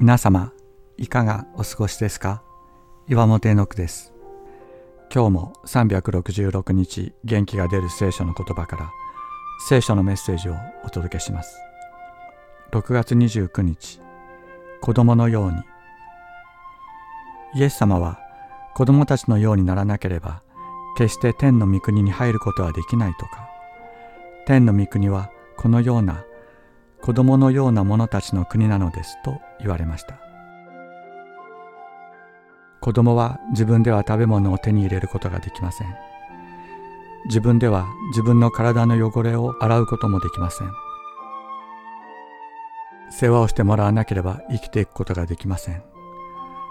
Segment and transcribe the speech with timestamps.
[0.00, 0.52] 皆様
[0.96, 2.44] いかがお過ごしですか？
[3.08, 4.14] 岩本絵の句です。
[5.12, 8.92] 今日も366日元気が出る聖書の言葉から
[9.66, 10.54] 聖書のメッセージを
[10.84, 11.58] お届けします。
[12.70, 14.00] 6月29日
[14.80, 15.56] 子供のように。
[17.56, 18.20] イエス様は
[18.76, 20.44] 子供たちのようにならなければ
[20.96, 23.48] 決して天の御国に入ることはできないとか。
[24.46, 26.24] 天の御国はこのような
[27.00, 30.18] 子供のような者たちの国なのですと言われました。
[32.80, 35.94] 子供は自分では食べ物を手に入れることができません。
[37.26, 40.70] 自分では自分の体の汚れを洗うこともできません。
[43.10, 45.82] 世話をしてもらわなければ生きていくことができません。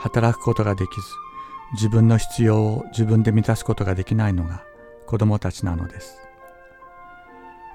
[0.00, 1.06] 働くことができず
[1.74, 4.64] 自分の必要を自分で満たすことができないのが
[5.06, 6.18] 子供たちなのです。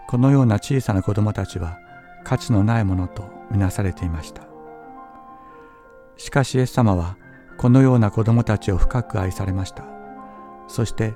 [0.07, 1.79] このような小さな子供たちは
[2.25, 4.43] 価値のないものとみなされていました。
[6.17, 7.17] しかしイエス様は
[7.57, 9.85] このような子供たちを深く愛されました。
[10.67, 11.15] そして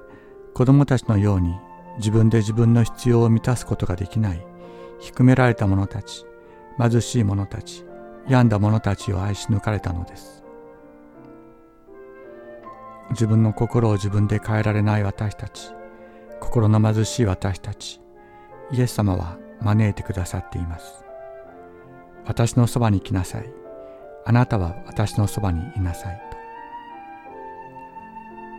[0.53, 1.55] 子供たちのように
[1.97, 4.45] 自分で自分の必要を満たすことができない
[4.99, 6.25] 低められた者たち
[6.77, 7.83] 貧しい者たち
[8.27, 10.43] 病んだ者たちを愛し抜かれたのです。
[13.11, 15.71] 自分の心を自分で変えられない私たち
[16.39, 17.99] 心の貧しい私たち
[18.71, 21.03] イエス様は招いてくださっています。
[22.25, 23.49] 私のそばに来なさい。
[24.25, 26.21] あなたは私のそばにいなさい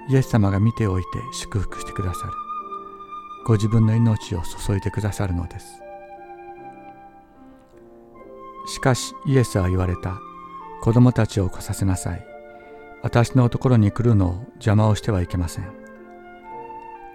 [0.08, 0.12] と。
[0.12, 2.32] イエス様が見ておいて祝福してくださる。
[3.46, 5.82] ご自分の命を注いでくださるのです。
[8.66, 10.18] しかしイエスは言われた。
[10.82, 12.26] 子供たちを来させなさい。
[13.02, 15.72] 私のところに来るのを邪魔をしてはいけません。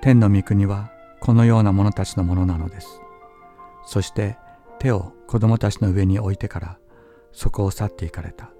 [0.01, 3.01] 天の御国はこのような者たちのものなのです。
[3.85, 4.37] そして
[4.79, 6.77] 手を子供たちの上に置いてから
[7.31, 8.51] そこを去っていかれた。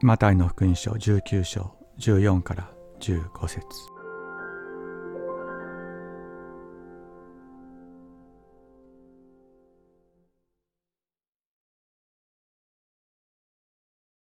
[0.00, 2.70] マタイの福音書19章14から
[3.00, 3.66] 15節